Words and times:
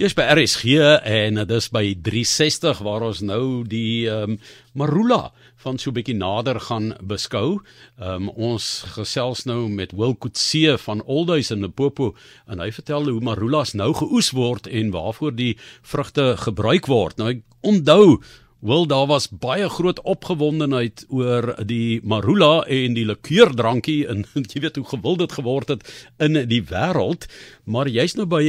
Jy's 0.00 0.14
by 0.16 0.30
RSG 0.32 0.78
en 1.04 1.36
dit 1.36 1.50
is 1.52 1.66
by 1.68 1.82
360 1.92 2.78
waar 2.86 3.02
ons 3.04 3.18
nou 3.20 3.66
die 3.68 4.06
ehm 4.08 4.30
um, 4.30 4.38
Marula 4.72 5.34
van 5.60 5.76
so 5.76 5.90
'n 5.90 5.94
bietjie 5.98 6.16
nader 6.16 6.56
gaan 6.56 6.94
beskou. 7.04 7.60
Ehm 8.00 8.28
um, 8.28 8.28
ons 8.28 8.64
gesels 8.96 9.44
nou 9.44 9.68
met 9.68 9.92
Wil 9.92 10.14
Kutse 10.14 10.78
van 10.78 11.04
Oldhuys 11.04 11.50
in 11.50 11.60
Limpopo 11.60 12.16
en 12.46 12.64
hy 12.64 12.70
vertel 12.72 13.10
hoe 13.10 13.20
Marulas 13.20 13.74
nou 13.74 13.92
geoes 13.92 14.30
word 14.30 14.66
en 14.66 14.90
waarvoor 14.90 15.36
die 15.36 15.58
vrugte 15.82 16.36
gebruik 16.36 16.86
word. 16.86 17.18
Nou 17.18 17.28
ek 17.28 17.44
onthou 17.60 18.22
Wel 18.60 18.86
daar 18.86 19.06
was 19.06 19.28
baie 19.28 19.68
groot 19.68 20.00
opgewondenheid 20.00 21.06
oor 21.08 21.54
die 21.64 22.00
marula 22.04 22.60
en 22.68 22.92
die 22.92 23.06
likeurdrankie 23.08 24.02
en 24.12 24.26
jy 24.52 24.60
weet 24.60 24.76
hoe 24.76 24.84
gewild 24.90 25.22
dit 25.22 25.32
geword 25.32 25.72
het 25.72 25.86
in 26.20 26.36
die 26.50 26.60
wêreld 26.68 27.24
maar 27.70 27.86
jy's 27.86 28.16
nou 28.18 28.26
by 28.26 28.42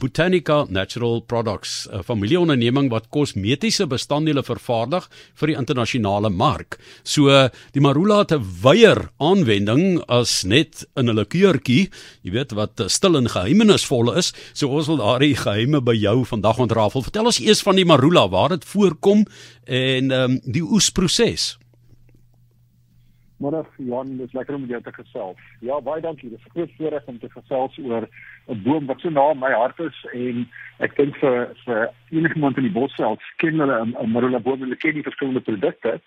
Botanica 0.00 0.64
Natural 0.72 1.20
Products 1.28 1.86
'n 1.92 2.02
familieonderneming 2.02 2.88
wat 2.90 3.10
kosmetiese 3.12 3.86
bestanddele 3.86 4.42
vervaardig 4.42 5.08
vir 5.34 5.46
die 5.46 5.56
internasionale 5.56 6.30
mark. 6.30 6.78
So 7.04 7.28
die 7.72 7.80
marula 7.80 8.18
het 8.24 8.32
'n 8.32 8.44
wyeer 8.62 9.10
aanwending 9.18 10.00
as 10.08 10.44
net 10.44 10.86
in 10.96 11.10
'n 11.10 11.14
likeurtjie, 11.14 11.90
jy 12.22 12.30
weet 12.30 12.52
wat 12.52 12.82
stil 12.86 13.16
en 13.16 13.28
geheimenisvol 13.28 14.16
is. 14.16 14.32
So 14.54 14.68
ons 14.68 14.86
wil 14.86 14.96
daardie 14.96 15.36
geheime 15.36 15.80
by 15.80 15.94
jou 15.94 16.24
vandag 16.24 16.58
ontrafel. 16.58 17.02
Vertel 17.02 17.26
ons 17.26 17.40
eers 17.40 17.62
van 17.62 17.76
die 17.76 17.84
marula, 17.84 18.28
waar 18.28 18.48
dit 18.48 18.64
voorkom 18.64 19.26
en 19.64 20.10
ehm 20.10 20.30
um, 20.30 20.40
die 20.44 20.62
oesproses. 20.62 21.56
Môre 23.36 23.66
Johan, 23.76 24.14
dis 24.16 24.32
lekker 24.32 24.56
om 24.56 24.64
jou 24.64 24.78
te 24.80 24.92
gesels. 24.96 25.40
Ja, 25.60 25.76
baie 25.84 26.00
dankie. 26.00 26.30
Dis 26.30 26.44
'n 26.46 26.54
groot 26.54 26.70
voorreg 26.78 27.04
om 27.04 27.18
te 27.18 27.28
gesels 27.28 27.78
oor 27.78 28.08
'n 28.48 28.62
boom 28.62 28.86
wat 28.86 29.00
so 29.00 29.10
na 29.10 29.34
my 29.34 29.52
hart 29.52 29.78
is 29.80 30.06
en 30.12 30.48
ek 30.78 30.96
dink 30.96 31.16
vir 31.16 31.52
vir 31.64 31.90
enige 32.10 32.34
iemand 32.34 32.56
in 32.56 32.62
die 32.62 32.78
Bosveld 32.78 33.20
ken 33.36 33.60
hulle 33.60 33.76
'n 33.84 34.10
marula 34.12 34.38
boom 34.38 34.62
en 34.62 34.68
hulle 34.68 34.76
ken 34.76 34.94
die 34.94 35.08
verskillende 35.08 35.40
produkte. 35.40 36.00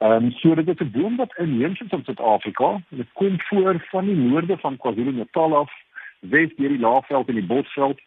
Ehm 0.00 0.24
um, 0.24 0.30
so 0.32 0.54
dit 0.54 0.68
is 0.68 0.80
'n 0.80 0.92
boom 0.92 1.16
wat 1.16 1.36
inheems 1.38 1.80
is 1.80 1.92
in 1.92 2.04
Suid-Afrika. 2.04 2.82
Dit 2.88 3.08
kom 3.12 3.40
voor 3.40 3.86
van 3.90 4.04
die 4.06 4.16
noorde 4.16 4.58
van 4.58 4.76
KwaZulu-Natal 4.76 5.56
af, 5.56 5.72
wes 6.20 6.54
deur 6.56 6.68
die 6.68 6.78
Laagveld 6.78 7.28
en 7.28 7.34
die 7.34 7.50
Bosveld, 7.52 8.00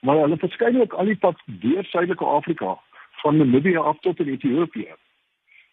maar 0.00 0.16
hulle 0.16 0.36
verskyn 0.36 0.80
ook 0.80 0.92
al 0.92 1.04
die 1.04 1.16
pad 1.16 1.42
deur 1.46 1.84
Suidelike 1.84 2.24
Afrika 2.24 2.78
van 3.22 3.36
Namibië 3.36 3.76
af 3.76 3.98
tot 4.00 4.18
in 4.18 4.28
Ethiopië. 4.28 4.94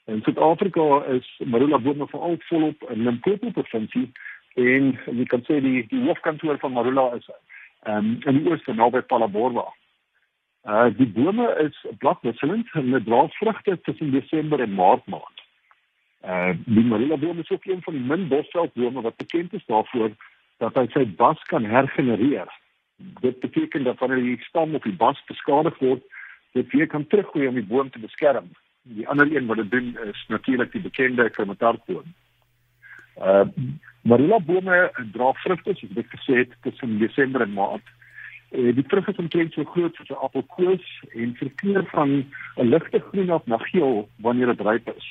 In 0.05 0.22
Suid-Afrika 0.22 1.03
is 1.16 1.27
marula 1.45 1.80
bome 1.80 2.08
veral 2.08 2.38
volop 2.50 2.89
in 2.89 3.03
Limpopo 3.03 3.52
provinsie 3.52 4.11
en 4.59 4.91
jy 5.05 5.25
kan 5.31 5.45
sê 5.47 5.61
die 5.63 5.85
die 5.88 6.02
hoofkantoor 6.03 6.59
van 6.59 6.75
marula 6.75 7.13
is 7.17 7.30
um, 7.88 8.17
in 8.25 8.41
die 8.41 8.52
ooste 8.52 8.75
naby 8.75 9.02
Palaborwa. 9.08 9.69
Uh 10.63 10.89
die 10.97 11.08
bome 11.08 11.47
is 11.63 11.80
bladwisselend 12.03 12.67
en 12.73 12.85
hulle 12.89 13.03
dra 13.03 13.23
vrugte 13.39 13.78
tussen 13.88 14.11
Desember 14.11 14.59
en 14.63 14.75
Maart 14.75 15.07
maand. 15.07 15.45
Uh 16.23 16.52
die 16.66 16.85
marula 16.88 17.17
boom 17.17 17.39
is 17.39 17.50
ook 17.52 17.66
een 17.66 17.81
van 17.83 17.97
die 17.97 18.03
min 18.11 18.28
bosveldbome 18.28 19.02
wat 19.02 19.17
bekend 19.17 19.53
is 19.53 19.66
daarvoor 19.72 20.11
dat 20.63 20.75
hy 20.75 20.85
sy 20.94 21.05
bas 21.19 21.39
kan 21.52 21.66
hergenereer. 21.66 22.47
Dit 23.23 23.39
beteken 23.39 23.83
dat 23.83 24.00
wanneer 24.00 24.22
die 24.23 24.44
stam 24.47 24.75
of 24.75 24.83
die 24.83 24.95
bas 24.95 25.19
beskadig 25.28 25.80
word, 25.80 26.03
dit 26.53 26.71
weer 26.71 26.87
kan 26.87 27.07
teruggroei 27.07 27.47
om 27.47 27.57
die 27.57 27.69
boom 27.69 27.89
te 27.89 27.99
beskerm. 27.99 28.51
Die 28.83 29.07
ander 29.07 29.29
een 29.35 29.45
wat 29.49 29.57
dit 29.57 29.71
doen 29.71 29.97
is 30.05 30.25
natuurlik 30.27 30.71
die 30.71 30.81
bekende 30.81 31.29
kromatarboom. 31.29 32.13
Uh 33.17 33.47
marula 34.03 34.39
bome 34.39 34.77
dra 35.15 35.29
vrugte 35.39 35.73
soos 35.79 35.99
ek 36.01 36.09
gesê 36.11 36.41
het 36.41 36.55
tussen 36.65 36.97
Desember 36.99 37.45
en 37.45 37.53
Maart. 37.55 37.85
Uh, 38.51 38.73
die 38.75 38.83
vrugte 38.83 39.13
is 39.13 39.21
omtrent 39.23 39.53
so 39.53 39.63
groot 39.63 39.95
soos 39.95 40.09
'n 40.11 40.23
appelkoos 40.27 40.87
en 41.15 41.35
verkleur 41.39 41.85
van 41.93 42.09
'n 42.57 42.69
ligte 42.73 42.99
groen 42.99 43.29
af 43.29 43.45
na 43.45 43.57
geel 43.57 44.09
wanneer 44.19 44.51
dit 44.51 44.65
ryp 44.67 44.91
is. 44.97 45.07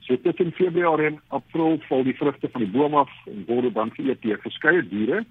So 0.00 0.16
tussen 0.20 0.52
Februarie 0.52 1.06
en 1.06 1.20
April 1.28 1.78
val 1.88 2.02
die 2.04 2.16
vrugte 2.16 2.48
van 2.48 2.60
die 2.60 2.70
boom 2.70 2.94
af 2.94 3.10
en 3.26 3.44
word 3.46 3.74
dan 3.74 3.94
geëet 3.94 4.22
deur 4.22 4.38
verskeie 4.42 4.82
diere 4.88 5.24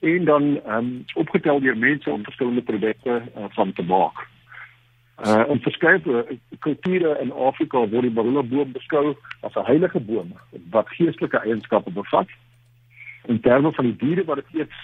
en 0.00 0.24
dan 0.24 0.60
um, 0.66 1.04
opgetel 1.14 1.60
deur 1.60 1.76
mense 1.76 2.10
om 2.10 2.24
verskillende 2.24 2.62
produkte 2.62 3.22
uh, 3.36 3.44
van 3.48 3.72
te 3.72 3.82
maak. 3.82 4.26
Uh 5.26 5.44
in 5.50 5.58
verskeie 5.60 6.38
kulture 6.62 7.16
in 7.18 7.32
Afrika 7.32 7.80
word 7.90 8.06
die 8.06 8.14
marula 8.14 8.42
boom 8.46 8.70
beskou 8.72 9.16
as 9.42 9.56
'n 9.56 9.66
heilige 9.66 10.00
boom 10.00 10.30
wat 10.70 10.88
geestelike 10.94 11.40
eienskappe 11.42 11.90
bevat. 11.90 12.28
In 13.26 13.40
terme 13.40 13.72
van 13.72 13.84
die 13.84 13.96
diere 13.96 14.24
wat 14.24 14.36
dit 14.36 14.60
eet, 14.60 14.76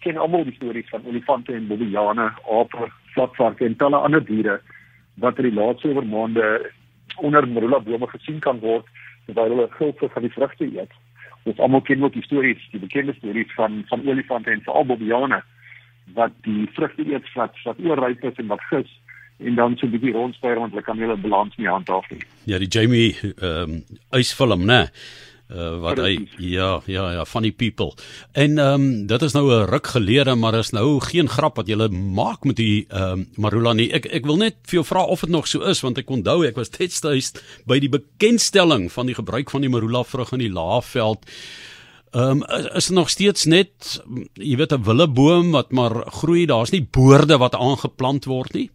ken 0.00 0.16
almal 0.16 0.44
die 0.44 0.54
stories 0.54 0.88
van 0.88 1.06
olifante 1.06 1.54
en 1.54 1.66
bobbejane, 1.66 2.28
ape, 2.58 2.90
vlatvarke 3.14 3.64
en 3.64 3.76
talle 3.76 3.96
ander 3.96 4.24
diere 4.24 4.60
wat 5.16 5.38
in 5.38 5.48
die 5.48 5.56
laaste 5.60 5.88
oormaande 5.88 6.70
onder 7.16 7.48
marula 7.48 7.80
bome 7.80 8.06
gesien 8.06 8.38
kan 8.38 8.60
word 8.60 8.84
terwyl 9.24 9.48
hulle 9.48 9.68
gulpe 9.78 10.08
van 10.08 10.22
die 10.22 10.36
vrugte 10.36 10.64
eet. 10.64 10.92
Ons 11.44 11.58
almal 11.58 11.80
ken 11.80 12.04
ook 12.04 12.12
die 12.12 12.28
stories, 12.28 12.68
die 12.70 12.84
bekende 12.84 13.14
stories 13.16 13.52
van 13.56 13.84
van 13.88 14.04
olifante 14.04 14.50
en 14.50 14.62
veral 14.62 14.84
bobbejane 14.84 15.42
wat 16.12 16.32
die 16.42 16.68
vrugte 16.76 17.02
eet 17.12 17.32
wat 17.32 17.56
wat 17.64 17.80
oorryp 17.80 18.24
is 18.24 18.36
en 18.36 18.46
wat 18.46 18.60
gis 18.68 18.99
en 19.40 19.54
dan 19.54 19.76
so 19.76 19.86
'n 19.86 19.90
bietjie 19.90 20.12
rondspyr 20.12 20.58
want 20.58 20.72
hulle 20.72 20.82
kan 20.82 20.98
hulle 20.98 21.16
balans 21.16 21.56
nie 21.56 21.68
handhaaf 21.68 22.10
nie. 22.10 22.22
Ja, 22.44 22.58
die 22.58 22.68
Jamie 22.68 23.16
ehm 23.22 23.70
um, 23.70 23.84
ysfilm, 24.10 24.64
né? 24.64 24.90
Uh, 25.50 25.80
wat 25.82 25.98
hy 25.98 26.28
ja 26.38 26.78
ja 26.86 27.08
ja 27.12 27.24
funny 27.26 27.50
people. 27.50 27.90
En 28.32 28.58
ehm 28.58 28.74
um, 28.74 29.06
dit 29.06 29.22
is 29.22 29.32
nou 29.32 29.50
'n 29.50 29.66
ruk 29.66 29.86
gelede 29.86 30.34
maar 30.34 30.54
is 30.54 30.70
nou 30.70 31.00
geen 31.00 31.28
grap 31.28 31.56
wat 31.56 31.66
jy 31.66 31.88
maak 31.88 32.44
met 32.44 32.56
die 32.56 32.86
ehm 32.88 33.12
um, 33.12 33.26
Marula 33.36 33.72
nie. 33.72 33.90
Ek 33.92 34.06
ek 34.06 34.26
wil 34.26 34.36
net 34.36 34.56
vir 34.62 34.74
jou 34.74 34.84
vra 34.84 35.02
of 35.02 35.20
dit 35.20 35.30
nog 35.30 35.48
so 35.48 35.60
is 35.60 35.80
want 35.80 35.98
ek 35.98 36.10
onthou 36.10 36.46
ek 36.46 36.56
was 36.56 36.68
tydsduis 36.68 37.32
by 37.66 37.80
die 37.80 37.88
bekendstelling 37.88 38.92
van 38.92 39.06
die 39.06 39.14
gebruik 39.14 39.50
van 39.50 39.60
die 39.60 39.68
Marula 39.68 40.04
vrug 40.04 40.32
in 40.32 40.38
die 40.38 40.52
Laagveld. 40.52 41.26
Ehm 42.14 42.42
um, 42.42 42.44
is 42.74 42.86
dit 42.86 42.96
nog 42.96 43.10
steeds 43.10 43.44
net 43.44 44.02
jy 44.34 44.56
weet 44.56 44.72
'n 44.72 44.84
willeboom 44.84 45.50
wat 45.50 45.72
maar 45.72 46.06
groei. 46.06 46.46
Daar's 46.46 46.70
nie 46.70 46.86
boorde 46.90 47.38
wat 47.38 47.54
aangeplant 47.54 48.24
word 48.24 48.54
nie 48.54 48.70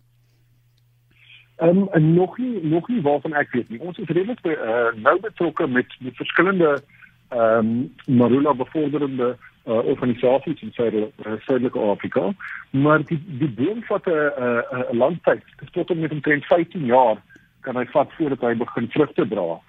Ehm 1.57 1.88
um, 1.93 2.13
nog 2.13 2.38
nie 2.38 2.63
nog 2.63 2.88
nie 2.88 3.01
waarvan 3.01 3.33
ek 3.33 3.51
weet 3.51 3.69
nie. 3.69 3.79
Ons 3.79 3.97
is 3.97 4.07
redelik 4.07 4.39
uh, 4.43 4.91
nou 4.95 5.19
betrokke 5.19 5.67
met 5.67 5.95
met 5.99 6.16
verskillende 6.16 6.81
ehm 7.29 7.57
um, 7.57 7.93
marula 8.05 8.53
bevorderende 8.53 9.38
uh, 9.66 9.85
organisasies 9.85 10.61
in 10.61 10.71
Suid-Suidelike 10.71 11.79
uh, 11.79 11.89
Afrika, 11.89 12.33
maar 12.69 13.05
die 13.05 13.21
die 13.39 13.49
boom 13.49 13.83
vat 13.83 14.07
'n 14.07 14.91
'n 14.91 14.97
lang 14.97 15.17
tyd. 15.23 15.43
Dit 15.59 15.73
tot 15.73 15.91
om 15.91 15.99
met 15.99 16.11
omtrent 16.11 16.45
15 16.45 16.85
jaar 16.85 17.17
kan 17.61 17.77
hy 17.77 17.85
vat 17.85 18.11
voordat 18.17 18.41
hy 18.41 18.53
begin 18.55 18.89
vrugte 18.89 19.27
dra. 19.27 19.59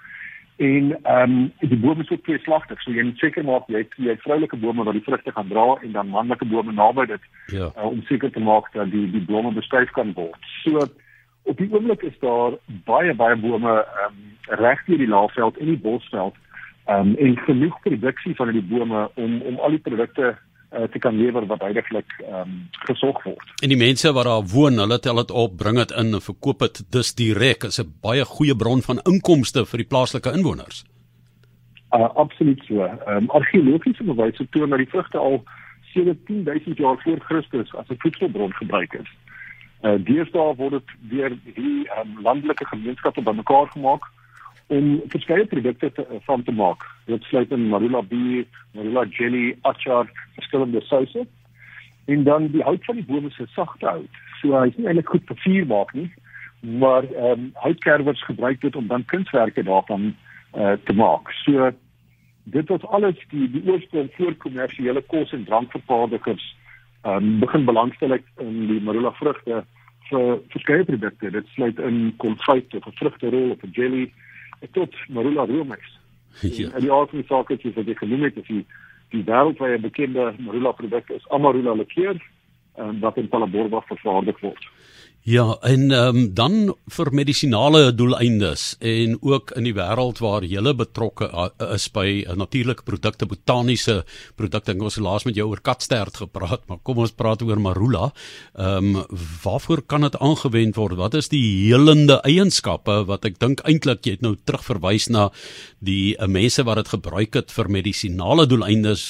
En 0.56 0.98
ehm 1.03 1.30
um, 1.30 1.53
die 1.58 1.78
bome 1.78 2.03
is 2.03 2.10
ook 2.10 2.24
tweeslagtig. 2.24 2.82
So 2.82 2.91
jy 2.91 3.03
moet 3.04 3.18
seker 3.18 3.44
maak 3.44 3.68
jy 3.68 3.78
het 3.84 3.92
jy 3.97 4.16
vroulike 4.16 4.56
bome 4.56 4.84
wat 4.84 4.94
die 4.97 5.04
vrugte 5.04 5.32
gaan 5.32 5.48
dra 5.48 5.76
en 5.82 5.92
dan 5.92 6.08
manlike 6.08 6.44
bome 6.44 6.72
naby 6.72 7.06
dit 7.06 7.20
ja. 7.47 7.72
uh, 7.76 7.84
om 7.84 8.03
seker 8.03 8.30
te 8.30 8.41
maak 8.41 8.72
dat 8.72 8.91
die 8.91 9.10
die 9.10 9.24
bome 9.24 9.53
bestuif 9.53 9.91
kan 9.91 10.12
word. 10.12 10.41
So 10.64 10.88
op 11.46 11.58
die 11.58 11.68
oomblik 11.72 12.02
is 12.02 12.18
daar 12.20 12.58
baie 12.88 13.14
baie 13.14 13.36
bome 13.36 13.76
um, 14.06 14.18
reg 14.62 14.82
deur 14.86 14.98
die 14.98 15.08
laafveld 15.10 15.58
en 15.62 15.72
die 15.72 15.82
bosveld 15.86 16.34
um, 16.88 17.14
en 17.14 17.38
genoeg 17.46 17.78
produksie 17.86 18.34
van 18.34 18.52
die 18.52 18.62
bome 18.62 19.08
om 19.14 19.40
om 19.42 19.58
al 19.58 19.76
die 19.76 19.82
produkte 19.88 20.32
uh, 20.32 20.86
te 20.92 20.98
kan 20.98 21.16
lewer 21.18 21.46
wat 21.46 21.62
heidaglik 21.66 22.16
um, 22.26 22.58
gesorg 22.88 23.22
word. 23.24 23.54
En 23.62 23.72
die 23.72 23.80
mense 23.80 24.12
wat 24.12 24.28
daar 24.28 24.46
woon, 24.52 24.80
hulle 24.82 24.98
tel 25.02 25.22
dit 25.22 25.30
op, 25.30 25.56
bring 25.62 25.78
dit 25.82 25.94
in 26.02 26.14
en 26.18 26.24
verkoop 26.24 26.66
dit 26.66 26.82
dus 26.92 27.14
direk 27.14 27.68
as 27.70 27.80
'n 27.80 27.92
baie 28.02 28.24
goeie 28.24 28.56
bron 28.56 28.82
van 28.82 29.02
inkomste 29.04 29.66
vir 29.66 29.84
die 29.84 29.90
plaaslike 29.92 30.32
inwoners. 30.38 30.84
Uh, 31.94 32.10
absoluut 32.14 32.62
so. 32.66 32.82
Um, 33.06 33.30
argeologiese 33.30 34.04
bewyse 34.04 34.46
toon 34.50 34.70
dat 34.70 34.78
die 34.78 34.90
vrugte 34.90 35.18
al 35.18 35.44
17000 35.94 36.76
jaar 36.76 36.98
voor 37.04 37.20
Christus 37.28 37.74
as 37.74 37.88
'n 37.88 37.98
voedselbron 37.98 38.52
gebruik 38.52 38.92
is. 38.92 39.10
Uh, 39.86 39.98
deesdae 40.02 40.54
word 40.59 40.72
dit 40.80 40.92
deur 41.12 41.34
die 41.54 41.84
um, 41.94 42.15
landelike 42.24 42.66
gemeenskappe 42.66 43.22
bymekaar 43.22 43.68
gemaak 43.71 44.06
om 44.74 44.86
verskeie 45.12 45.44
produkte 45.47 45.92
te, 45.94 46.03
uh, 46.10 46.18
van 46.27 46.42
te 46.42 46.54
maak. 46.60 46.83
Dit 47.06 47.22
sluit 47.30 47.53
in 47.54 47.68
marula 47.71 48.00
bier, 48.03 48.48
marula 48.74 49.04
jelly, 49.18 49.53
achar, 49.71 50.10
verskillende 50.38 50.83
souse. 50.88 51.22
En 52.10 52.24
dan 52.27 52.48
die 52.56 52.65
hout 52.66 52.88
van 52.88 52.98
die 52.98 53.06
bome 53.06 53.30
se 53.30 53.47
sagte 53.54 53.86
hout. 53.86 54.18
So 54.41 54.56
hy 54.56 54.72
is 54.72 54.80
nie 54.80 54.88
eintlik 54.91 55.12
goed 55.15 55.30
vir 55.30 55.38
vuur 55.44 55.71
maak 55.71 55.94
nie, 56.00 56.09
maar 56.83 57.06
ehm 57.12 57.47
um, 57.47 57.47
houtkerwers 57.62 58.27
gebruik 58.27 58.60
dit 58.66 58.77
om 58.77 58.91
dan 58.91 59.06
kunswerke 59.12 59.62
daarvan 59.71 60.10
uh, 60.10 60.74
te 60.88 60.98
maak. 60.98 61.30
So 61.44 61.71
dit 62.59 62.74
was 62.74 62.91
alles 62.98 63.22
die 63.30 63.47
die 63.54 63.62
oorsprong 63.71 64.10
voor 64.18 64.34
kommersiële 64.48 65.06
kos 65.15 65.33
en 65.36 65.47
drankvervaardigers 65.47 66.50
um, 67.06 67.38
begin 67.38 67.71
belangstel 67.71 68.18
in 68.18 68.60
die 68.72 68.83
marula 68.83 69.15
vrugte 69.22 69.62
vir 70.10 70.41
verskeie 70.48 70.84
produkte. 70.84 71.30
Dit 71.30 71.47
sluit 71.54 71.78
in 71.78 72.14
konfyt 72.16 72.74
of 72.74 72.86
'n 72.86 72.97
vrugterol 73.00 73.50
of 73.50 73.62
'n 73.62 73.70
jelly 73.72 74.12
tot 74.72 74.94
marula 75.08 75.44
roomys. 75.44 75.98
Ja. 76.41 76.70
En 76.72 76.80
die 76.80 76.91
die 77.10 77.26
saak 77.26 77.50
is 77.50 77.74
dat 77.74 77.86
jy 77.86 77.94
genoem 77.94 78.22
het 78.22 78.36
as 78.38 78.47
jy 78.47 78.64
die 79.14 79.24
wêreldwye 79.24 79.78
bekende 79.80 80.34
marula 80.38 80.72
produk 80.72 81.10
is 81.10 81.28
Amarula 81.28 81.74
likeur 81.74 82.16
uh, 82.78 82.91
wat 83.00 83.16
in 83.16 83.28
Palaborwa 83.28 83.80
vervaardig 83.80 84.41
word. 84.41 84.68
Ja, 85.26 85.56
en 85.66 85.90
um, 85.90 86.18
dan 86.38 86.68
vir 86.94 87.08
medisinale 87.10 87.88
doeleindes 87.98 88.76
en 88.78 89.16
ook 89.26 89.50
in 89.58 89.64
die 89.66 89.72
wêreld 89.74 90.20
waar 90.22 90.44
jy 90.46 90.62
betrokke 90.78 91.26
is 91.74 91.88
by 91.90 92.22
uh, 92.22 92.36
natuurlike 92.38 92.86
produkte, 92.86 93.26
botaniese 93.26 94.04
produkte. 94.38 94.76
Ek 94.76 94.84
het 94.84 95.00
laas 95.02 95.26
met 95.26 95.34
jou 95.34 95.48
oor 95.50 95.58
katstert 95.66 96.20
gepraat, 96.22 96.62
maar 96.70 96.78
kom 96.86 97.00
ons 97.02 97.10
praat 97.10 97.42
oor 97.42 97.58
marula. 97.58 98.12
Ehm 98.54 98.94
um, 98.94 99.02
waarvoor 99.42 99.82
kan 99.82 100.06
dit 100.06 100.14
aangewend 100.22 100.78
word? 100.78 100.94
Wat 100.94 101.18
is 101.18 101.28
die 101.28 101.42
helende 101.66 102.20
eienskappe 102.22 103.02
wat 103.10 103.26
ek 103.26 103.40
dink 103.42 103.64
eintlik 103.66 104.06
jy 104.06 104.14
het 104.20 104.22
nou 104.22 104.36
terugverwys 104.46 105.08
na 105.10 105.32
die 105.82 106.14
uh, 106.14 106.30
mense 106.30 106.62
wat 106.62 106.84
dit 106.84 106.94
gebruik 106.94 107.34
het 107.34 107.50
vir 107.50 107.72
medisinale 107.80 108.46
doeleindes, 108.46 109.08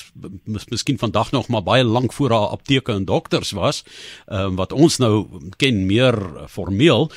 mis, 0.48 0.64
miskien 0.72 0.96
vandag 0.96 1.34
nog 1.36 1.52
maar 1.52 1.62
baie 1.68 1.84
lank 1.84 2.16
voor 2.16 2.32
daar 2.32 2.56
apteke 2.56 2.96
en 2.96 3.04
dokters 3.04 3.52
was, 3.52 3.84
ehm 4.32 4.56
um, 4.56 4.56
wat 4.56 4.72
ons 4.72 4.96
nou 4.96 5.28
ken 5.60 5.84
meer 5.84 6.05
meer 6.06 6.48
formeel. 6.48 7.10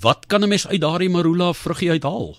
Wat 0.00 0.26
kan 0.26 0.42
'n 0.42 0.48
mens 0.48 0.68
uit 0.68 0.80
daardie 0.80 1.10
marula 1.10 1.52
vruggie 1.52 1.90
uithaal? 1.90 2.36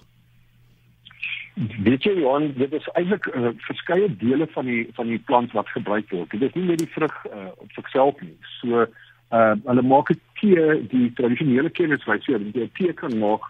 Weet 1.84 2.04
jy 2.04 2.14
Johan, 2.20 2.54
dit 2.56 2.74
is 2.74 2.88
eintlik 2.94 3.26
uh, 3.36 3.50
verskeie 3.58 4.16
dele 4.18 4.48
van 4.48 4.66
die 4.66 4.88
van 4.94 5.08
die 5.08 5.20
plant 5.20 5.52
wat 5.52 5.68
gebruik 5.68 6.10
word. 6.10 6.32
Dit 6.32 6.42
is 6.42 6.54
nie 6.54 6.64
net 6.64 6.78
die 6.78 6.92
vrug 6.94 7.26
uh, 7.26 7.48
op 7.58 7.72
sigself 7.72 8.22
nie. 8.22 8.38
So 8.62 8.86
uh 9.30 9.56
hulle 9.66 9.82
maak 9.82 10.10
'n 10.10 10.22
tee, 10.40 10.88
die 10.88 11.12
tradisionele 11.14 11.70
kennis 11.70 12.06
wys 12.06 12.26
jy, 12.26 12.38
dat 12.38 12.56
jy 12.56 12.70
tee 12.74 12.94
kan 12.94 13.18
maak 13.20 13.44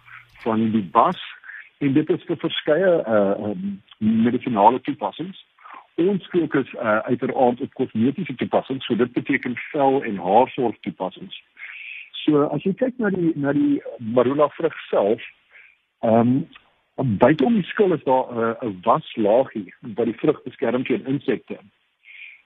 van 0.44 0.72
die 0.72 0.82
bas 0.82 1.20
en 1.78 1.94
dit 1.94 2.10
is 2.10 2.24
vir 2.28 2.38
verskeie 2.38 2.92
uh 3.06 3.50
um, 3.50 3.82
medisinale 3.98 4.82
toepassings. 4.82 5.46
Ons 5.96 6.28
fokus 6.34 6.74
uh 6.74 7.00
uiteraard 7.12 7.62
op 7.62 7.74
kosmetiese 7.74 8.36
toepassings, 8.36 8.86
so 8.86 8.96
dit 8.96 9.14
beteken 9.14 9.56
vel 9.72 10.04
en 10.04 10.18
haarsorg 10.18 10.76
toepassings. 10.82 11.44
So 12.30 12.46
as 12.54 12.62
jy 12.66 12.76
kyk 12.78 13.00
na 13.02 13.10
die 13.10 13.34
na 13.42 13.54
die 13.58 13.80
marula 14.16 14.50
vrug 14.58 14.76
self, 14.90 15.22
ehm 16.06 16.46
um, 17.00 17.16
buiteom 17.22 17.56
die 17.56 17.66
skil 17.70 17.96
is 17.96 18.04
daar 18.06 18.28
'n 18.30 18.40
uh, 18.44 18.68
'n 18.68 18.80
waslaagie 18.86 19.74
wat 19.98 20.06
die 20.06 20.20
vrug 20.22 20.44
beskerm 20.44 20.84
teen 20.84 21.08
insekte. 21.14 21.58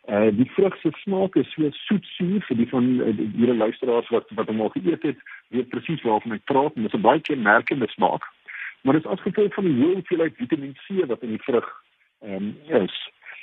Uh 0.08 0.30
die 0.40 0.50
vrug 0.56 0.76
se 0.82 0.92
smaak 1.04 1.36
is 1.36 1.52
so 1.54 1.70
soetsuur 1.88 2.42
vir 2.48 2.58
die 2.62 2.70
van 2.70 2.86
uh, 3.02 3.12
die 3.18 3.54
luisteraars 3.54 4.10
wat 4.10 4.30
wat 4.40 4.48
hom 4.48 4.62
al 4.62 4.74
geëet 4.76 5.04
het, 5.04 5.20
weet 5.50 5.70
presies 5.70 6.02
waarvan 6.08 6.38
ek 6.38 6.46
praat 6.52 6.76
dit 6.76 6.86
is 6.86 6.94
'n 6.94 7.08
baie 7.08 7.22
kenmerkende 7.22 7.88
smaak. 7.90 8.24
Maar 8.82 8.94
dit 8.94 9.06
is 9.06 9.12
as 9.12 9.26
gevolg 9.28 9.54
van 9.54 9.64
die 9.64 9.84
hoeveelheid 9.84 10.36
Vitamiin 10.36 10.78
C 10.84 11.06
wat 11.08 11.24
in 11.24 11.36
die 11.36 11.46
vrug 11.48 11.68
ehm 12.22 12.36
um, 12.36 12.56
is. 12.86 12.96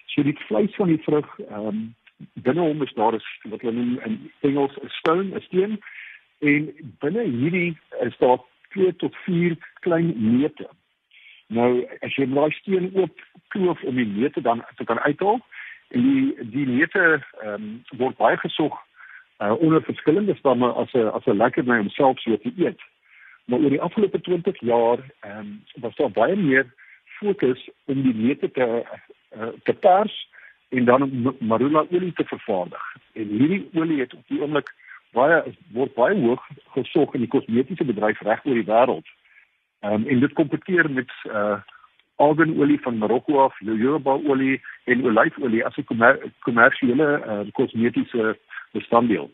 So 0.07 0.23
die 0.23 0.39
vleis 0.49 0.75
van 0.75 0.89
die 0.89 1.03
vrug 1.05 1.29
ehm 1.39 1.67
um, 1.67 1.95
binne 2.35 2.61
hom 2.61 2.83
is 2.83 2.95
daar 2.95 3.15
is 3.15 3.27
wat 3.43 3.61
hulle 3.61 3.73
noem 3.73 3.99
in 4.05 4.33
Engels 4.41 4.75
'n 4.83 4.89
stone, 4.89 5.35
'n 5.35 5.41
steen 5.41 5.81
en 6.41 6.69
binne 7.03 7.25
hierdie 7.29 7.79
is 8.01 8.17
daar 8.19 8.39
2 8.75 8.97
tot 8.97 9.17
4 9.25 9.57
klein 9.81 10.13
neute. 10.17 10.69
Nou 11.47 11.71
as 12.01 12.15
jy 12.17 12.27
daai 12.31 12.53
steen 12.61 12.91
oop 12.95 13.25
kloof 13.55 13.83
om 13.83 13.99
die 13.99 14.07
neute 14.07 14.41
dan 14.41 14.63
te 14.79 14.85
kan 14.85 15.01
uithaal 15.07 15.41
en 15.91 16.07
die 16.07 16.51
die 16.55 16.67
neute 16.67 17.03
ehm 17.43 17.55
um, 17.55 17.73
word 17.99 18.17
baie 18.17 18.39
gesog 18.39 18.77
uh, 19.43 19.53
onder 19.59 19.83
verskillende 19.83 20.37
stamme 20.39 20.73
as 20.83 20.93
'n 20.95 21.11
as 21.19 21.27
'n 21.27 21.37
lekker 21.37 21.65
by 21.65 21.77
homself 21.83 22.21
so 22.21 22.37
te 22.37 22.53
eet. 22.57 22.81
Maar 23.45 23.59
oor 23.59 23.71
die 23.71 23.81
afgelope 23.81 24.21
20 24.21 24.61
jaar 24.61 24.99
ehm 25.21 25.39
um, 25.39 25.63
was 25.75 25.97
daar 25.97 26.11
baie 26.11 26.37
meer 26.37 26.67
fokus 27.05 27.69
om 27.85 28.03
die 28.03 28.15
neute 28.15 28.51
te 28.51 28.85
uh, 29.37 29.49
te 29.65 29.73
pers 29.73 30.29
en 30.69 30.85
dan 30.85 31.35
marula 31.39 31.85
olie 31.91 32.13
te 32.13 32.25
vervaardig. 32.25 32.85
En 33.13 33.27
hierdie 33.27 33.69
olie 33.75 34.01
het 34.01 34.15
op 34.15 34.23
die 34.27 34.41
oomblik 34.41 34.71
baie 35.17 35.43
word 35.75 35.95
baie 35.95 36.17
hoog 36.21 36.43
gesog 36.77 37.15
in 37.15 37.27
die 37.27 37.33
kosmetiese 37.33 37.85
bedryf 37.85 38.21
reg 38.21 38.45
oor 38.47 38.55
die 38.55 38.71
wêreld. 38.71 39.07
Ehm 39.83 40.03
um, 40.03 40.09
en 40.09 40.21
dit 40.21 40.33
kompeteer 40.33 40.91
met 40.91 41.13
uh 41.27 41.59
arganolie 42.21 42.81
van 42.85 42.99
Marokko 42.99 43.39
af, 43.45 43.61
jojoba 43.65 44.19
olie 44.29 44.61
en 44.85 45.05
olyfolie 45.09 45.65
as 45.65 45.77
'n 45.77 45.87
kommersiële 46.45 47.09
uh, 47.27 47.53
kosmetiese 47.53 48.37
bestanddeel. 48.73 49.31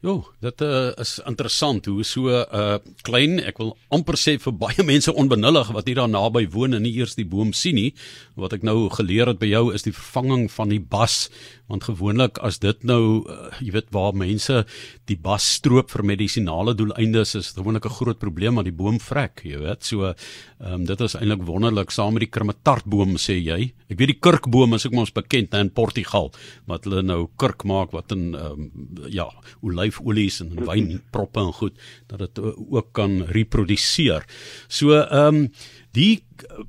Jo, 0.00 0.14
dit 0.40 0.62
uh, 0.64 0.88
is 0.96 1.18
interessant 1.28 1.86
hoe 1.86 2.04
so 2.04 2.20
'n 2.28 2.46
uh, 2.60 2.78
klein, 3.02 3.38
ek 3.38 3.58
wil 3.60 3.76
amper 3.92 4.16
sê 4.16 4.38
vir 4.40 4.54
baie 4.56 4.82
mense 4.92 5.12
onbenullig 5.12 5.68
wat 5.76 5.86
hier 5.86 6.00
daar 6.00 6.08
naby 6.08 6.48
woon 6.48 6.74
en 6.74 6.82
nie 6.82 6.96
eers 6.96 7.14
die 7.14 7.28
boom 7.28 7.52
sien 7.52 7.74
nie. 7.74 7.92
Wat 8.34 8.52
ek 8.56 8.62
nou 8.62 8.88
geleer 8.88 9.28
het 9.28 9.38
by 9.38 9.52
jou 9.52 9.74
is 9.74 9.84
die 9.84 9.92
vervanging 9.92 10.48
van 10.50 10.72
die 10.72 10.80
bas, 10.80 11.28
want 11.70 11.86
gewoonlik 11.86 12.40
as 12.44 12.58
dit 12.62 12.84
nou 12.86 13.22
uh, 13.22 13.50
jy 13.62 13.72
weet 13.76 13.90
waar 13.94 14.16
mense 14.16 14.64
die 15.10 15.16
bas 15.18 15.46
stroop 15.56 15.90
vir 15.92 16.04
medisinale 16.12 16.74
doeleindes 16.78 17.36
is 17.38 17.52
gewoonlik 17.56 17.86
'n 17.86 17.96
groot 17.98 18.18
probleem 18.18 18.58
aan 18.58 18.68
die 18.68 18.74
boom 18.74 18.98
vrek, 19.00 19.42
jy 19.44 19.58
weet. 19.58 19.84
So 19.84 20.14
um, 20.58 20.84
dit 20.84 21.00
is 21.00 21.14
eintlik 21.14 21.46
wonderlik 21.46 21.90
saam 21.90 22.14
met 22.14 22.26
die 22.26 22.30
krematartboom 22.30 23.16
sê 23.16 23.38
jy. 23.38 23.72
Ek 23.88 23.98
weet 23.98 24.14
die 24.14 24.20
kurkboom 24.20 24.74
is 24.74 24.86
ook 24.86 24.94
mos 24.94 25.12
bekend 25.12 25.54
in 25.54 25.70
Portugal 25.70 26.32
wat 26.66 26.84
hulle 26.84 27.02
nou 27.02 27.28
kurk 27.36 27.64
maak 27.64 27.92
wat 27.92 28.12
in 28.12 28.34
um, 28.34 28.70
ja, 29.08 29.28
olyfolies 29.62 30.40
en 30.40 30.54
wynproppe 30.66 31.40
en 31.40 31.52
goed 31.52 31.76
dat 32.08 32.18
dit 32.18 32.38
ook 32.42 32.92
kan 32.92 33.22
reproduseer. 33.30 34.26
So 34.68 34.94
ehm 35.00 35.34
um, 35.34 35.50
die 35.96 36.22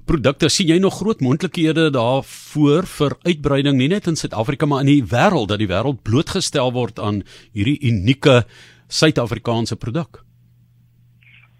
produkte 0.10 0.50
sien 0.50 0.72
jy 0.72 0.80
nog 0.82 0.98
groot 1.00 1.22
moontlikhede 1.22 1.90
daarvoor 1.94 2.88
vir 2.90 3.16
uitbreiding 3.28 3.78
nie 3.78 3.92
net 3.92 4.10
in 4.10 4.18
Suid-Afrika 4.18 4.66
maar 4.66 4.82
in 4.86 4.90
die 4.90 5.06
wêreld 5.14 5.52
dat 5.52 5.62
die 5.62 5.70
wêreld 5.70 6.02
blootgestel 6.08 6.74
word 6.74 7.00
aan 7.00 7.22
hierdie 7.54 7.78
unieke 7.86 8.42
Suid-Afrikaanse 8.92 9.78
produk. 9.78 10.24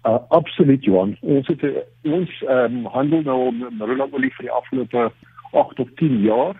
Uh, 0.02 0.18
absoluut 0.34 0.84
Johan. 0.84 1.14
Ons 1.22 1.46
het 1.46 1.62
ons 2.02 2.34
ehm 2.48 2.82
um, 2.82 2.90
handel 2.90 3.22
nou 3.22 3.38
met 3.54 3.78
marula 3.78 4.08
olie 4.10 4.32
vir 4.34 4.48
die 4.48 4.56
afgelope 4.58 5.06
8 5.52 5.76
tot 5.78 5.96
10 6.02 6.18
jaar 6.26 6.58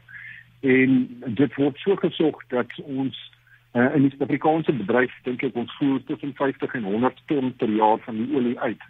en 0.62 0.98
dit 1.26 1.58
word 1.58 1.78
so 1.82 1.98
gesog 2.06 2.42
dat 2.54 2.70
ons 2.86 3.18
Uh, 3.72 3.86
in 3.96 4.02
die 4.04 4.10
Suid-Afrikaanse 4.12 4.72
bedryf 4.76 5.12
dink 5.24 5.40
ek 5.46 5.54
ons 5.56 5.70
voer 5.78 6.02
tussen 6.04 6.34
50 6.36 6.74
en 6.76 6.82
100 6.84 7.22
ton 7.30 7.54
per 7.56 7.70
jaar 7.72 8.02
van 8.04 8.18
die 8.20 8.26
olie 8.36 8.58
uit. 8.60 8.82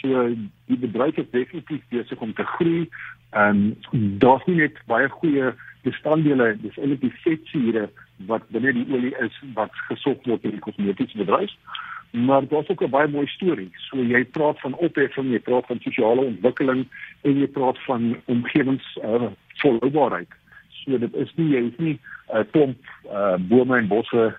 So 0.00 0.28
die 0.66 0.78
bedryf 0.78 1.16
is 1.16 1.30
definitief 1.30 1.82
besig 1.88 2.20
om 2.20 2.34
te 2.34 2.44
groei. 2.44 2.88
Ehm 3.30 3.76
um, 3.92 4.18
daar's 4.18 4.44
nie 4.46 4.56
net 4.56 4.78
baie 4.86 5.08
goeie 5.08 5.52
bestanddele, 5.86 6.54
dis 6.62 6.76
eintlik 6.76 7.00
die 7.00 7.14
vetsure 7.22 7.88
wat 8.30 8.46
binne 8.54 8.72
die 8.74 8.86
olie 8.92 9.14
is 9.22 9.34
wat 9.54 9.74
gesog 9.88 10.22
word 10.26 10.44
in 10.44 10.56
die 10.56 10.64
kosmetiese 10.64 11.18
bedryf. 11.22 11.52
Maar 12.26 12.46
daar's 12.48 12.68
ook 12.68 12.82
'n 12.82 12.90
baie 12.90 13.08
mooi 13.08 13.26
storie. 13.26 13.70
So 13.88 14.02
jy 14.02 14.24
praat 14.24 14.60
van 14.60 14.74
opheffing, 14.74 15.30
jy 15.30 15.40
praat 15.40 15.66
van 15.66 15.80
sosiale 15.80 16.24
ontwikkeling 16.24 16.86
en 17.22 17.38
jy 17.38 17.46
praat 17.46 17.78
van 17.84 18.16
omgewings 18.24 18.98
uh, 19.04 19.28
volhoubaarheid. 19.62 20.32
So 20.70 20.98
dit 20.98 21.14
is 21.14 21.32
nie 21.34 21.50
jy 21.50 21.62
is 21.66 21.78
nie 21.78 21.98
'n 22.32 22.36
uh, 22.36 22.44
klomp 22.50 22.78
uh, 23.10 23.36
bome 23.38 23.78
en 23.78 23.88
bosse 23.88 24.36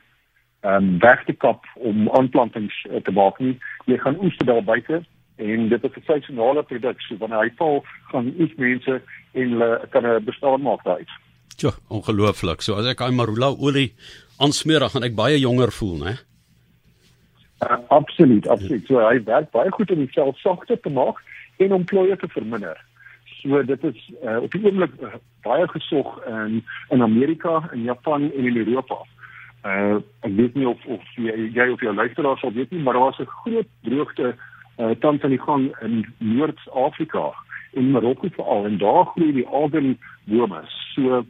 um, 0.62 1.00
weg 1.00 1.24
te 1.26 1.34
kap 1.34 1.66
om 1.76 2.10
aanplantings 2.10 2.86
uh, 2.90 2.96
te 2.96 3.12
maak 3.12 3.40
nie. 3.40 3.58
Jy 3.86 3.98
gaan 3.98 4.20
oes 4.20 4.38
daar 4.38 4.64
buite 4.64 5.04
en 5.38 5.70
dit 5.70 5.84
is 5.84 5.96
'n 5.96 6.04
seisonale 6.06 6.64
produk. 6.64 7.02
So 7.02 7.18
wanneer 7.18 7.40
hy 7.40 7.52
val, 7.58 7.84
gaan 8.12 8.34
oes 8.40 8.54
mense 8.58 9.02
en 9.34 9.50
hulle 9.50 9.88
kan 9.90 10.06
'n 10.06 10.24
bestaan 10.26 10.62
maak 10.62 10.84
daaruit. 10.84 11.10
Ja, 11.58 11.72
ongelooflik. 11.90 12.62
So 12.62 12.76
as 12.76 12.86
ek 12.86 13.02
aan 13.02 13.16
marula 13.16 13.50
olie 13.58 13.94
aansmeer, 14.38 14.80
dan 14.80 14.90
gaan 14.90 15.04
ek 15.04 15.16
baie 15.16 15.40
jonger 15.40 15.72
voel, 15.72 15.98
né? 15.98 16.18
Uh, 17.66 17.78
absoluut, 17.88 18.48
absoluut. 18.48 18.86
So 18.86 19.02
hy 19.02 19.24
werk 19.24 19.50
baie 19.52 19.72
goed 19.72 19.92
om 19.92 19.98
die 19.98 20.12
sel 20.14 20.34
sagter 20.38 20.78
te 20.80 20.90
maak 20.90 21.18
en 21.58 21.74
om 21.74 21.86
plooie 21.90 22.18
te 22.18 22.28
verminder. 22.28 22.78
So 23.42 23.64
dit 23.64 23.84
is 23.84 24.12
uh, 24.24 24.38
op 24.42 24.52
die 24.54 24.62
oomblik 24.66 24.94
uh, 25.02 25.18
baie 25.42 25.66
gesog 25.68 26.20
in 26.30 26.62
in 26.94 27.02
Amerika, 27.02 27.64
in 27.74 27.84
Japan 27.90 28.30
en 28.32 28.46
in 28.46 28.58
Europa. 28.58 29.02
Uh 29.66 29.98
ek 30.22 30.36
weet 30.38 30.54
nie 30.54 30.68
of 30.70 30.86
of 30.86 31.02
jy, 31.16 31.50
jy 31.58 31.68
of 31.74 31.82
jou 31.82 31.94
luisteraars 31.94 32.46
sal 32.46 32.54
weet 32.54 32.72
nie, 32.72 32.84
maar 32.86 32.94
daar 32.94 33.10
is 33.16 33.26
'n 33.26 33.34
groot 33.42 33.70
droogte 33.82 34.36
uh 34.78 34.94
tans 35.02 35.24
aan 35.24 35.34
die 35.34 35.42
gang 35.42 35.70
in 35.82 36.06
Noord-Afrika 36.18 37.32
en 37.74 37.92
Marokko 37.92 38.30
veral 38.36 38.66
en 38.66 38.78
daar 38.78 39.06
groei 39.06 39.32
die 39.34 39.48
algenbome. 39.48 40.62
So 40.94 41.22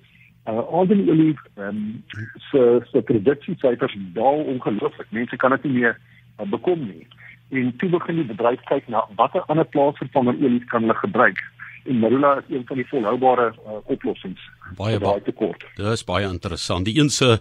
uh 0.48 0.63
algenolie 0.80 1.36
ehm 1.56 1.68
um, 1.68 2.04
so 2.51 2.82
so 2.92 3.01
produksiesyfers 3.01 3.98
daal 4.13 4.44
ongelooflik. 4.54 5.08
Mense 5.10 5.36
kan 5.36 5.56
dit 5.56 5.63
nie 5.63 5.74
meer 5.80 6.00
uh, 6.39 6.50
bekom 6.50 6.88
nie. 6.88 7.08
En 7.50 7.74
toe 7.77 7.89
begin 7.89 8.16
die 8.16 8.30
bedryf 8.32 8.63
kyk 8.72 8.88
na 8.88 9.06
watter 9.16 9.44
ander 9.48 9.66
plaasvervanger 9.66 10.36
olie 10.44 10.66
kan 10.66 10.82
hulle 10.82 11.00
gebruik 11.04 11.44
en 11.88 12.00
marula 12.00 12.38
is 12.38 12.56
een 12.56 12.66
van 12.66 12.75
die 12.75 12.88
volhoubare 12.88 13.54
uh, 13.54 13.80
oplossings 13.86 14.50
baie 14.75 15.00
baie 15.00 15.22
tekort. 15.24 15.63
Dit 15.75 15.88
is 15.88 16.04
baie 16.08 16.27
interessant. 16.27 16.86
Die 16.86 16.98
een 17.00 17.10
se 17.10 17.38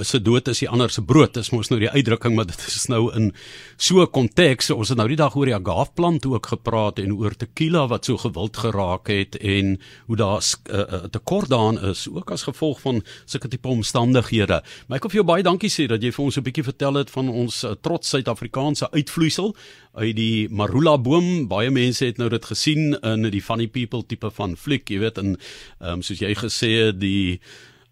se 0.00 0.20
dood 0.22 0.48
is 0.48 0.62
die 0.62 0.68
ander 0.70 0.90
se 0.90 1.02
brood. 1.04 1.34
Dis 1.34 1.50
mos 1.52 1.68
nou 1.72 1.78
die 1.82 1.90
uitdrukking, 1.90 2.36
maar 2.36 2.46
dit 2.48 2.64
is 2.68 2.86
nou 2.88 3.10
in 3.16 3.32
so 3.76 4.02
'n 4.02 4.10
konteks. 4.10 4.70
Ons 4.70 4.88
het 4.88 4.98
nou 4.98 5.08
die 5.08 5.16
dag 5.16 5.34
oor 5.36 5.46
die 5.46 5.54
agaveplant 5.54 6.26
ook 6.26 6.46
gepraat 6.46 6.98
en 6.98 7.12
oor 7.12 7.34
tequila 7.34 7.86
wat 7.88 8.04
so 8.04 8.16
gewild 8.16 8.56
geraak 8.56 9.08
het 9.08 9.36
en 9.36 9.80
hoe 10.06 10.16
daar 10.16 10.40
'n 10.40 10.74
uh, 10.74 10.78
uh, 10.78 11.04
tekort 11.10 11.48
daarin 11.48 11.78
is 11.90 12.08
ook 12.08 12.30
as 12.30 12.42
gevolg 12.42 12.80
van 12.80 13.02
sulke 13.24 13.48
tipe 13.48 13.68
omstandighede. 13.68 14.62
Maar 14.86 14.96
ek 14.96 15.02
wil 15.02 15.10
vir 15.10 15.20
jou 15.20 15.26
baie 15.26 15.42
dankie 15.42 15.70
sê 15.70 15.86
dat 15.86 16.02
jy 16.02 16.12
vir 16.12 16.24
ons 16.24 16.36
'n 16.36 16.42
bietjie 16.42 16.64
vertel 16.64 16.94
het 16.94 17.10
van 17.10 17.28
ons 17.28 17.64
uh, 17.64 17.70
trots 17.80 18.08
Suid-Afrikaanse 18.08 18.90
uitvloeisel 18.90 19.56
uit 19.94 20.16
die 20.16 20.48
marula 20.48 20.98
boom. 20.98 21.48
Baie 21.48 21.70
mense 21.70 22.04
het 22.04 22.18
nou 22.18 22.28
dit 22.28 22.44
gesien 22.44 22.94
in 23.02 23.30
die 23.30 23.42
funny 23.42 23.66
people 23.66 24.02
tipe 24.06 24.30
van 24.30 24.56
fliek, 24.56 24.88
jy 24.88 24.98
weet, 24.98 25.18
en 25.18 25.36
um, 25.80 26.02
soos 26.02 26.18
jy 26.18 26.34
gesê 26.34 26.86
het, 26.86 27.00
die 27.00 27.40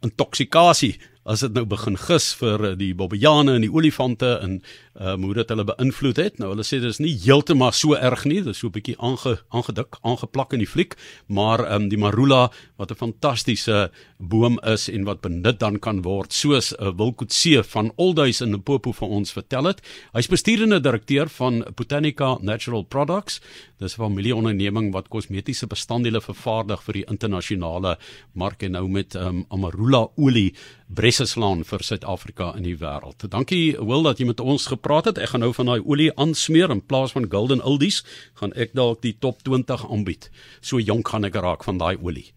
intoksikasie 0.00 0.99
as 1.30 1.44
dit 1.44 1.54
nou 1.54 1.62
begin 1.68 1.94
gis 2.00 2.32
vir 2.40 2.64
eh, 2.72 2.76
die 2.78 2.92
bobbejane 2.96 3.54
en 3.58 3.64
die 3.64 3.70
olifante 3.70 4.32
en 4.42 4.58
um, 5.00 5.25
hoe 5.28 5.34
dit 5.38 5.52
hulle 5.52 5.64
beïnvloed 5.68 6.18
het. 6.20 6.38
Nou 6.42 6.50
hulle 6.52 6.64
sê 6.66 6.80
dit 6.82 6.90
is 6.90 7.00
nie 7.02 7.12
heeltemal 7.22 7.72
so 7.76 7.94
erg 7.94 8.25
nie, 8.28 8.40
dit 8.42 8.52
is 8.54 8.60
so 8.60 8.68
'n 8.68 8.75
bietjie 8.75 8.96
aange 8.99 9.38
aangedik, 9.50 9.96
aangeplak 10.02 10.52
in 10.52 10.64
die 10.64 10.68
fliek, 10.68 10.96
maar 11.28 11.62
um, 11.72 11.88
die 11.88 11.99
marula 11.99 12.50
wat 12.76 12.90
'n 12.90 12.99
fantastiese 12.99 13.90
boom 14.18 14.58
is 14.64 14.88
en 14.88 15.04
wat 15.04 15.20
benut 15.20 15.58
dan 15.60 15.78
kan 15.78 16.02
word, 16.02 16.32
soos 16.32 16.72
'n 16.72 16.84
uh, 16.84 16.92
Wilkoetse 16.96 17.62
van 17.64 17.92
Olduis 17.96 18.40
in 18.40 18.50
Limpopo 18.50 18.92
vir 18.92 19.08
ons 19.08 19.32
vertel 19.32 19.64
het. 19.64 19.80
Hy's 20.12 20.28
bestuurende 20.28 20.80
direkteur 20.80 21.28
van 21.28 21.64
Botanica 21.76 22.38
Natural 22.42 22.82
Products. 22.82 23.40
Dis 23.78 23.96
'n 23.96 24.02
familieonderneming 24.02 24.92
wat 24.92 25.08
kosmetiese 25.08 25.66
bestanddele 25.66 26.20
vervaardig 26.20 26.82
vir 26.82 26.92
die 26.92 27.06
internasionale 27.08 27.99
mark 28.34 28.62
en 28.62 28.72
nou 28.72 28.88
met 28.88 29.14
um, 29.14 29.44
amarula 29.49 30.08
olie 30.16 30.52
bresse 30.88 31.19
slaan 31.26 31.64
vir 31.64 31.82
Suid-Afrika 31.84 32.52
in 32.56 32.64
die 32.64 32.76
wêreld. 32.78 33.24
Dankie 33.32 33.76
Will 33.78 34.04
dat 34.06 34.20
jy 34.20 34.26
met 34.28 34.40
ons 34.40 34.66
gepraat 34.70 35.10
het. 35.10 35.18
Ek 35.18 35.32
gaan 35.32 35.44
nou 35.44 35.52
van 35.56 35.72
daai 35.72 35.80
olie 35.80 36.10
aansmeer 36.16 36.70
in 36.70 36.82
plaas 36.84 37.12
van 37.16 37.28
Golden 37.30 37.64
Oldies, 37.64 38.02
gaan 38.40 38.52
ek 38.54 38.76
dalk 38.78 39.02
die 39.02 39.16
top 39.18 39.42
20 39.46 39.88
aanbied. 39.90 40.30
So 40.60 40.78
jonk 40.78 41.08
gaan 41.08 41.24
ek 41.28 41.40
raak 41.40 41.64
van 41.64 41.80
daai 41.80 41.96
olie. 41.98 42.30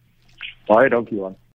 Baie 0.68 0.90
dankie 0.90 1.20
Johan. 1.20 1.36